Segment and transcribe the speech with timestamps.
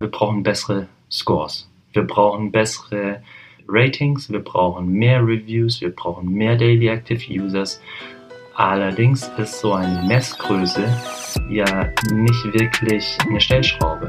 [0.00, 1.68] Wir brauchen bessere Scores.
[1.92, 3.22] Wir brauchen bessere
[3.68, 4.30] Ratings.
[4.30, 5.82] Wir brauchen mehr Reviews.
[5.82, 7.82] Wir brauchen mehr Daily Active Users.
[8.54, 10.86] Allerdings ist so eine Messgröße
[11.50, 14.08] ja nicht wirklich eine Stellschraube.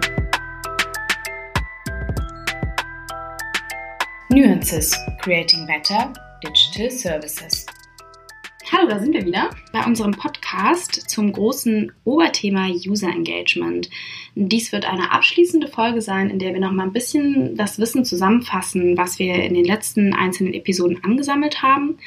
[4.30, 7.66] Nuances Creating Better Digital Services.
[8.74, 13.90] Hallo, da sind wir wieder bei unserem Podcast zum großen Oberthema User Engagement.
[14.36, 18.06] Dies wird eine abschließende Folge sein, in der wir noch mal ein bisschen das Wissen
[18.06, 21.98] zusammenfassen, was wir in den letzten einzelnen Episoden angesammelt haben.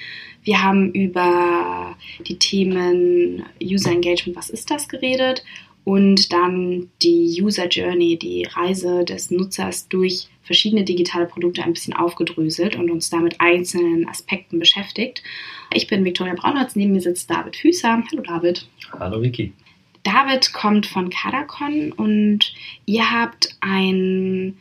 [0.43, 5.45] Wir haben über die Themen User Engagement, was ist das, geredet
[5.85, 11.95] und dann die User Journey, die Reise des Nutzers durch verschiedene digitale Produkte ein bisschen
[11.95, 15.23] aufgedröselt und uns damit einzelnen Aspekten beschäftigt.
[15.73, 18.03] Ich bin Viktoria Braunholz, neben mir sitzt David Füßer.
[18.11, 18.67] Hallo David.
[18.99, 19.53] Hallo Vicky.
[20.03, 24.59] David kommt von Kadacon und ihr habt ein,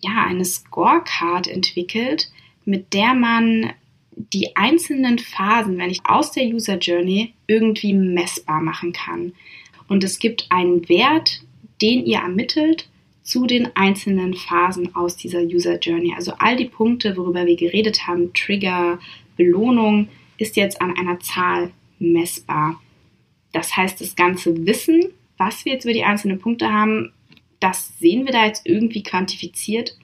[0.00, 2.30] ja, eine Scorecard entwickelt,
[2.64, 3.72] mit der man
[4.16, 9.32] die einzelnen Phasen, wenn ich aus der User Journey irgendwie messbar machen kann.
[9.88, 11.42] Und es gibt einen Wert,
[11.80, 12.88] den ihr ermittelt
[13.22, 16.14] zu den einzelnen Phasen aus dieser User Journey.
[16.14, 18.98] Also all die Punkte, worüber wir geredet haben, Trigger,
[19.36, 22.80] Belohnung, ist jetzt an einer Zahl messbar.
[23.52, 25.04] Das heißt, das ganze Wissen,
[25.38, 27.12] was wir jetzt über die einzelnen Punkte haben,
[27.60, 29.96] das sehen wir da jetzt irgendwie quantifiziert.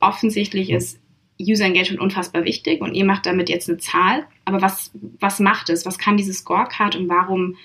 [0.00, 1.00] Offensichtlich ist
[1.40, 4.26] User Engagement unfassbar wichtig und ihr macht damit jetzt eine Zahl.
[4.44, 5.84] Aber was, was macht es?
[5.84, 7.56] Was kann diese Scorecard und warum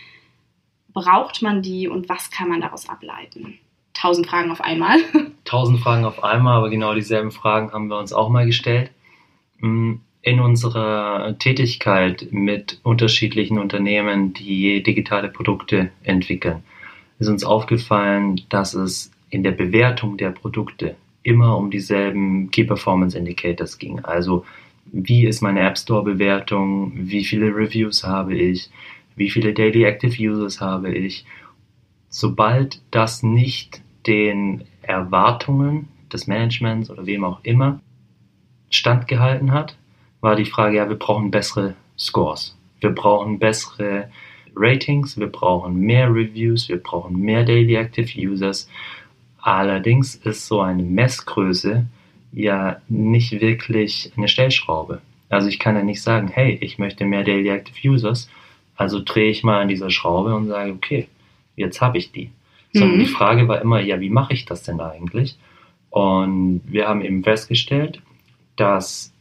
[0.93, 3.59] braucht man die und was kann man daraus ableiten?
[3.93, 4.97] Tausend Fragen auf einmal.
[5.45, 8.91] Tausend Fragen auf einmal, aber genau dieselben Fragen haben wir uns auch mal gestellt.
[9.59, 16.63] Mm, in unserer Tätigkeit mit unterschiedlichen Unternehmen, die digitale Produkte entwickeln,
[17.19, 23.17] ist uns aufgefallen, dass es in der Bewertung der Produkte immer um dieselben Key Performance
[23.17, 23.99] Indicators ging.
[23.99, 24.45] Also
[24.91, 28.69] wie ist meine App Store Bewertung, wie viele Reviews habe ich,
[29.19, 31.25] wie viele Daily Active Users habe ich.
[32.09, 37.81] Sobald das nicht den Erwartungen des Managements oder wem auch immer
[38.69, 39.75] standgehalten hat,
[40.21, 42.58] war die Frage, ja, wir brauchen bessere Scores.
[42.79, 44.09] Wir brauchen bessere
[44.55, 48.69] Ratings, wir brauchen mehr Reviews, wir brauchen mehr Daily Active Users.
[49.41, 51.85] Allerdings ist so eine Messgröße
[52.31, 55.02] ja nicht wirklich eine Stellschraube.
[55.27, 58.29] Also ich kann ja nicht sagen, hey, ich möchte mehr Daily Active Users,
[58.79, 61.09] also drehe ich mal an dieser Schraube und sage, okay,
[61.57, 62.31] jetzt habe ich die.
[62.71, 63.01] Sondern mhm.
[63.01, 65.37] die Frage war immer, ja, wie mache ich das denn eigentlich?
[65.89, 68.01] Und wir haben eben festgestellt,
[68.55, 69.11] dass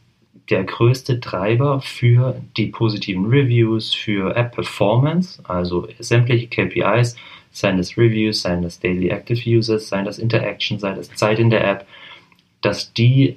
[0.49, 7.17] der größte Treiber für die positiven Reviews, für App Performance, also sämtliche KPIs,
[7.51, 11.49] seien das Reviews, seien das Daily Active Users, seien das Interaction, sei das Zeit in
[11.49, 11.85] der App,
[12.61, 13.35] dass die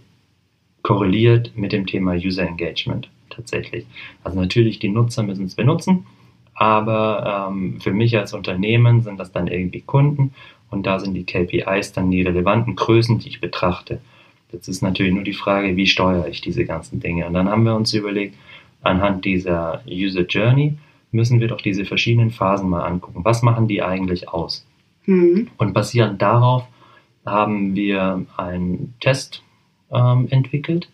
[0.83, 3.87] korreliert mit dem Thema User Engagement tatsächlich.
[4.25, 6.07] Also natürlich, die Nutzer müssen es benutzen,
[6.55, 10.33] aber ähm, für mich als Unternehmen sind das dann irgendwie Kunden
[10.71, 14.01] und da sind die KPIs dann die relevanten Größen, die ich betrachte.
[14.53, 17.27] Jetzt ist natürlich nur die Frage, wie steuere ich diese ganzen Dinge.
[17.27, 18.37] Und dann haben wir uns überlegt,
[18.83, 20.77] anhand dieser User Journey
[21.11, 23.25] müssen wir doch diese verschiedenen Phasen mal angucken.
[23.25, 24.67] Was machen die eigentlich aus?
[25.07, 25.49] Mhm.
[25.57, 26.65] Und basierend darauf
[27.25, 29.43] haben wir einen Test
[29.91, 30.89] ähm, entwickelt.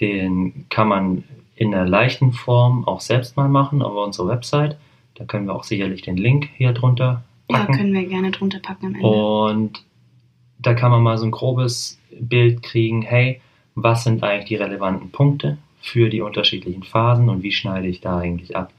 [0.00, 1.24] Den kann man
[1.58, 4.78] in einer leichten Form auch selbst mal machen auf unserer Website.
[5.16, 7.72] Da können wir auch sicherlich den Link hier drunter packen.
[7.72, 9.06] Ja, können wir gerne drunter packen am Ende.
[9.06, 9.84] Und
[10.60, 13.40] da kann man mal so ein grobes Bild kriegen, hey,
[13.74, 18.18] was sind eigentlich die relevanten Punkte für die unterschiedlichen Phasen und wie schneide ich da
[18.18, 18.72] eigentlich ab.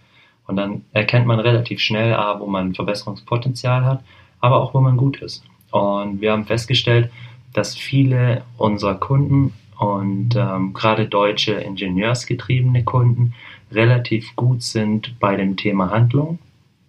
[0.47, 4.03] Und dann erkennt man relativ schnell, wo man Verbesserungspotenzial hat,
[4.39, 5.43] aber auch wo man gut ist.
[5.71, 7.11] Und wir haben festgestellt,
[7.53, 13.33] dass viele unserer Kunden und ähm, gerade deutsche ingenieursgetriebene Kunden
[13.71, 16.37] relativ gut sind bei dem Thema Handlung.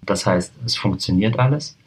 [0.05, 1.79] Das heißt, es funktioniert alles,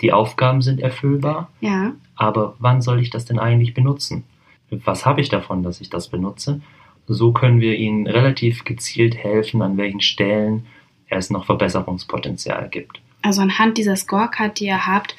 [0.00, 1.92] die Aufgaben sind erfüllbar, ja.
[2.14, 4.24] aber wann soll ich das denn eigentlich benutzen?
[4.70, 6.62] Was habe ich davon, dass ich das benutze?
[7.06, 10.64] So können wir Ihnen relativ gezielt helfen, an welchen Stellen
[11.08, 13.00] es noch Verbesserungspotenzial gibt.
[13.20, 15.14] Also anhand dieser Scorecard, die ihr habt,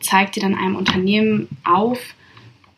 [0.00, 1.98] zeigt ihr dann einem Unternehmen auf,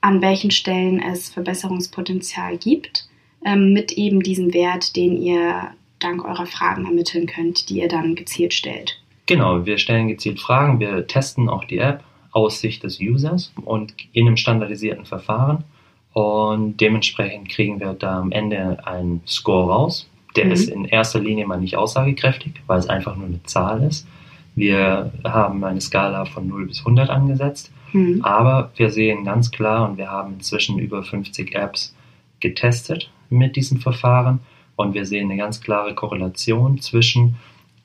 [0.03, 3.09] an welchen Stellen es Verbesserungspotenzial gibt,
[3.45, 8.15] ähm, mit eben diesem Wert, den ihr dank eurer Fragen ermitteln könnt, die ihr dann
[8.15, 8.99] gezielt stellt.
[9.27, 12.03] Genau, wir stellen gezielt Fragen, wir testen auch die App
[12.33, 15.65] aus Sicht des Users und in einem standardisierten Verfahren.
[16.13, 20.09] Und dementsprechend kriegen wir da am Ende einen Score raus.
[20.37, 20.53] Der mhm.
[20.53, 24.07] ist in erster Linie mal nicht aussagekräftig, weil es einfach nur eine Zahl ist.
[24.55, 28.21] Wir haben eine Skala von 0 bis 100 angesetzt, mhm.
[28.23, 31.95] aber wir sehen ganz klar und wir haben inzwischen über 50 Apps
[32.41, 34.41] getestet mit diesem Verfahren
[34.77, 37.37] und wir sehen eine ganz klare Korrelation zwischen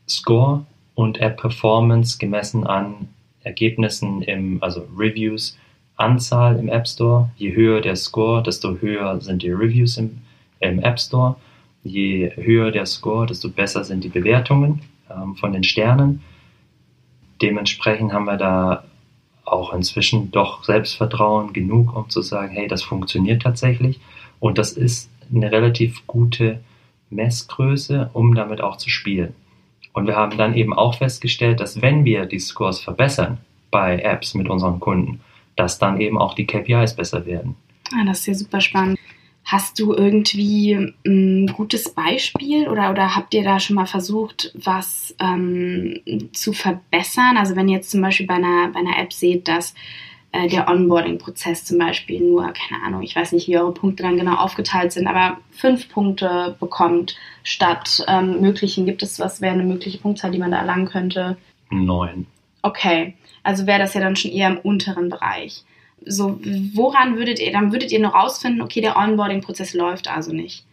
[0.08, 0.66] Score
[0.96, 3.10] und App Performance gemessen an
[3.44, 5.58] Ergebnissen im, also Reviews,
[5.96, 7.30] Anzahl im App Store.
[7.38, 10.20] Je höher der Score, desto höher sind die Reviews im,
[10.60, 11.36] im App Store.
[11.84, 16.22] Je höher der Score, desto besser sind die Bewertungen ähm, von den Sternen.
[17.42, 18.84] Dementsprechend haben wir da
[19.46, 24.00] auch inzwischen doch Selbstvertrauen genug, um zu sagen, hey, das funktioniert tatsächlich.
[24.40, 26.60] Und das ist eine relativ gute
[27.10, 29.34] Messgröße, um damit auch zu spielen.
[29.94, 33.40] Und wir haben dann eben auch festgestellt, dass wenn wir die Scores verbessern
[33.72, 35.22] bei Apps mit unseren Kunden,
[35.56, 37.56] dass dann eben auch die KPIs besser werden.
[37.94, 39.00] Ah, das ist ja super spannend.
[39.48, 45.16] Hast du irgendwie ein gutes Beispiel oder, oder habt ihr da schon mal versucht, was
[45.22, 46.02] ähm,
[46.34, 47.38] zu verbessern?
[47.38, 49.74] Also wenn ihr jetzt zum Beispiel bei einer, bei einer App seht, dass
[50.34, 54.18] äh, der Onboarding-Prozess zum Beispiel nur, keine Ahnung, ich weiß nicht, wie eure Punkte dann
[54.18, 59.64] genau aufgeteilt sind, aber fünf Punkte bekommt statt ähm, möglichen, gibt es was, wäre eine
[59.64, 61.38] mögliche Punktzahl, die man da erlangen könnte?
[61.70, 62.28] Neun.
[62.64, 65.64] Okay, also wäre das ja dann schon eher im unteren Bereich.
[66.06, 66.40] So,
[66.74, 70.66] woran würdet ihr, dann würdet ihr noch rausfinden, okay, der Onboarding-Prozess läuft also nicht.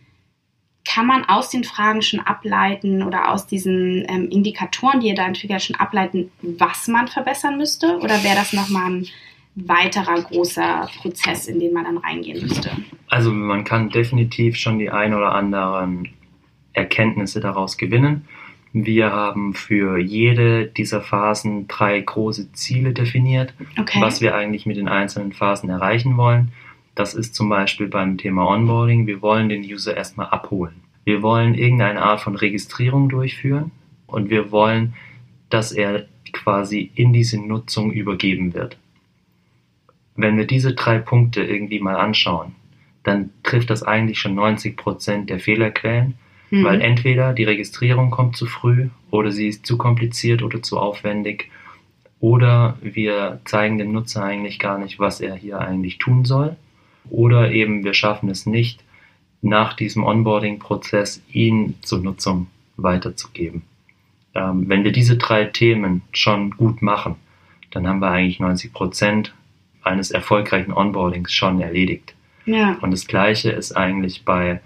[0.87, 5.27] Kann man aus den Fragen schon ableiten oder aus diesen ähm, Indikatoren, die ihr da
[5.27, 7.99] entwickelt, schon ableiten, was man verbessern müsste?
[7.99, 9.07] Oder wäre das nochmal ein
[9.55, 12.71] weiterer großer Prozess, in den man dann reingehen müsste?
[13.09, 16.11] Also man kann definitiv schon die ein oder anderen
[16.75, 18.29] Erkenntnisse daraus gewinnen.
[18.77, 24.01] Wir haben für jede dieser Phasen drei große Ziele definiert, okay.
[24.01, 26.51] was wir eigentlich mit den einzelnen Phasen erreichen wollen.
[26.97, 29.07] Das ist zum Beispiel beim Thema Onboarding.
[29.07, 30.75] Wir wollen den User erstmal abholen.
[31.05, 33.71] Wir wollen irgendeine Art von Registrierung durchführen
[34.09, 34.95] und wir wollen,
[35.51, 38.77] dass er quasi in diese Nutzung übergeben wird.
[40.17, 42.57] Wenn wir diese drei Punkte irgendwie mal anschauen,
[43.05, 46.15] dann trifft das eigentlich schon 90 Prozent der Fehlerquellen,
[46.55, 46.65] mhm.
[46.65, 51.51] weil entweder die Registrierung kommt zu früh oder sie ist zu kompliziert oder zu aufwendig
[52.21, 56.57] oder wir zeigen dem Nutzer eigentlich gar nicht, was er hier eigentlich tun soll
[57.11, 58.83] oder eben wir schaffen es nicht,
[59.43, 62.47] nach diesem Onboarding-Prozess ihn zur Nutzung
[62.77, 63.63] weiterzugeben.
[64.35, 67.17] Ähm, wenn wir diese drei Themen schon gut machen,
[67.71, 69.35] dann haben wir eigentlich 90 Prozent
[69.83, 72.15] eines erfolgreichen Onboardings schon erledigt.
[72.47, 72.79] Ja.
[72.81, 74.61] Und das Gleiche ist eigentlich bei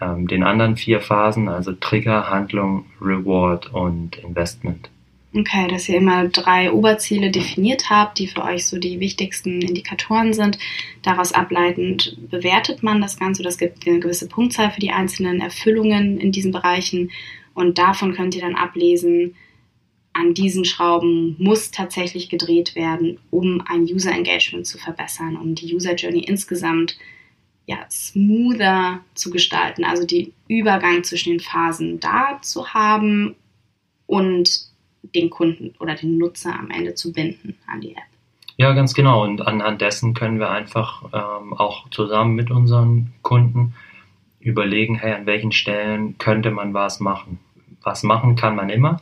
[0.00, 4.90] ähm, den anderen vier Phasen, also Trigger, Handlung, Reward und Investment.
[5.34, 10.34] Okay, dass ihr immer drei Oberziele definiert habt, die für euch so die wichtigsten Indikatoren
[10.34, 10.58] sind.
[11.00, 13.42] Daraus ableitend bewertet man das Ganze.
[13.42, 17.10] Das gibt eine gewisse Punktzahl für die einzelnen Erfüllungen in diesen Bereichen.
[17.54, 19.34] Und davon könnt ihr dann ablesen,
[20.12, 25.74] an diesen Schrauben muss tatsächlich gedreht werden, um ein User Engagement zu verbessern, um die
[25.74, 26.98] User Journey insgesamt
[27.66, 33.34] ja, smoother zu gestalten, also den Übergang zwischen den Phasen da zu haben
[34.06, 34.72] und
[35.14, 38.02] den Kunden oder den Nutzer am Ende zu binden an die App.
[38.56, 39.24] Ja, ganz genau.
[39.24, 43.74] Und anhand dessen können wir einfach ähm, auch zusammen mit unseren Kunden
[44.40, 47.38] überlegen, hey, an welchen Stellen könnte man was machen.
[47.82, 49.00] Was machen kann man immer.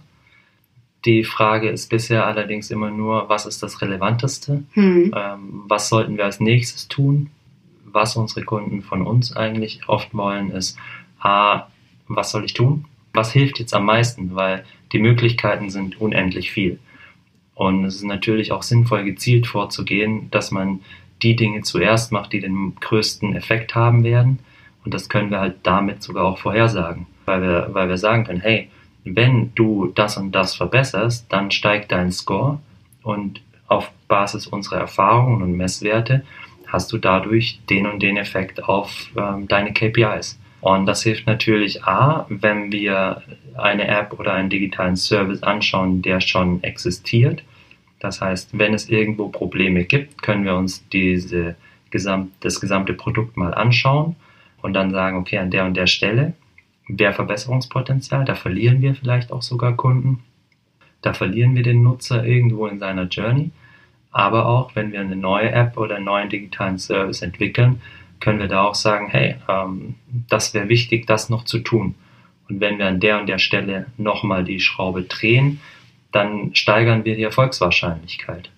[1.04, 4.64] Die Frage ist bisher allerdings immer nur, was ist das Relevanteste?
[4.72, 5.12] Hm.
[5.16, 7.30] Ähm, was sollten wir als nächstes tun?
[7.92, 10.79] Was unsere Kunden von uns eigentlich oft wollen, ist,
[11.20, 11.67] A,
[12.08, 12.84] was soll ich tun?
[13.12, 14.34] Was hilft jetzt am meisten?
[14.34, 16.79] Weil die Möglichkeiten sind unendlich viel.
[17.55, 20.81] Und es ist natürlich auch sinnvoll, gezielt vorzugehen, dass man
[21.22, 24.38] die Dinge zuerst macht, die den größten Effekt haben werden.
[24.84, 28.41] Und das können wir halt damit sogar auch vorhersagen, weil wir, weil wir sagen können,
[28.41, 28.70] hey,
[29.05, 32.60] wenn du das und das verbesserst, dann steigt dein Score
[33.03, 36.24] und auf Basis unserer Erfahrungen und Messwerte
[36.72, 40.39] hast du dadurch den und den Effekt auf ähm, deine KPIs.
[40.60, 43.22] Und das hilft natürlich A, wenn wir
[43.56, 47.43] eine App oder einen digitalen Service anschauen, der schon existiert.
[47.98, 51.56] Das heißt, wenn es irgendwo Probleme gibt, können wir uns diese
[51.91, 54.17] gesamt, das gesamte Produkt mal anschauen
[54.62, 56.34] und dann sagen, okay, an der und der Stelle
[56.89, 60.20] wäre Verbesserungspotenzial, da verlieren wir vielleicht auch sogar Kunden,
[61.03, 63.50] da verlieren wir den Nutzer irgendwo in seiner Journey.
[64.12, 67.81] Aber auch wenn wir eine neue App oder einen neuen digitalen Service entwickeln,
[68.19, 69.94] können wir da auch sagen, hey, ähm,
[70.29, 71.94] das wäre wichtig, das noch zu tun.
[72.48, 75.60] Und wenn wir an der und der Stelle nochmal die Schraube drehen,
[76.12, 78.50] dann steigern wir die Erfolgswahrscheinlichkeit.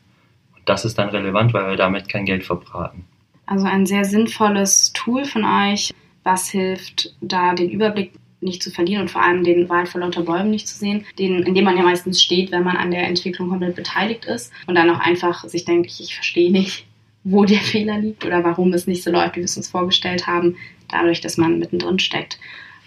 [0.56, 3.04] Und das ist dann relevant, weil wir damit kein Geld verbraten.
[3.46, 5.92] Also ein sehr sinnvolles Tool von euch,
[6.24, 10.22] was hilft, da den Überblick nicht zu verlieren und vor allem den Wald vor lauter
[10.22, 13.06] Bäumen nicht zu sehen, den, in dem man ja meistens steht, wenn man an der
[13.06, 16.86] Entwicklung komplett beteiligt ist und dann auch einfach sich denkt, ich, ich verstehe nicht,
[17.24, 20.26] wo der Fehler liegt oder warum es nicht so läuft, wie wir es uns vorgestellt
[20.26, 20.56] haben,
[20.88, 22.38] dadurch, dass man mittendrin steckt.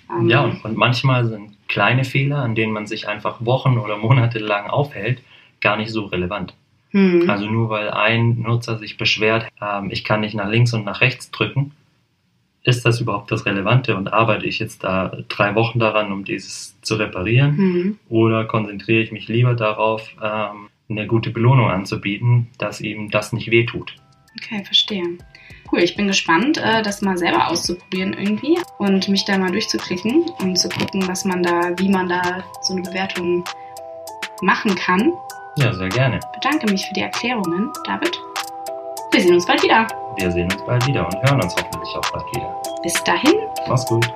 [0.09, 4.39] Ähm, ja, und manchmal sind kleine Fehler, an denen man sich einfach Wochen oder Monate
[4.39, 5.21] lang aufhält,
[5.61, 6.53] gar nicht so relevant.
[6.91, 7.29] Hm.
[7.29, 11.01] Also nur weil ein Nutzer sich beschwert, ähm, ich kann nicht nach links und nach
[11.01, 11.71] rechts drücken,
[12.65, 16.75] ist das überhaupt das Relevante und arbeite ich jetzt da drei Wochen daran, um dieses
[16.81, 17.55] zu reparieren?
[17.55, 17.99] Mhm.
[18.09, 23.51] Oder konzentriere ich mich lieber darauf, ähm, eine gute Belohnung anzubieten, dass ihm das nicht
[23.51, 23.95] wehtut?
[24.41, 25.17] Okay, verstehe.
[25.71, 30.25] Cool, ich bin gespannt, äh, das mal selber auszuprobieren irgendwie und mich da mal durchzuklicken
[30.39, 33.43] und zu gucken, was man da, wie man da so eine Bewertung
[34.41, 35.13] machen kann.
[35.57, 36.17] Ja, sehr gerne.
[36.17, 38.19] Ich bedanke mich für die Erklärungen, David.
[39.11, 39.87] Wir sehen uns bald wieder.
[40.17, 42.55] Wir sehen uns bald wieder und hören uns hoffentlich auch bald wieder.
[42.81, 43.33] Bis dahin.
[43.67, 44.07] Mach's gut.